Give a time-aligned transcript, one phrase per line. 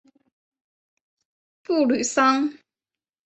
[1.63, 2.51] 布吕桑。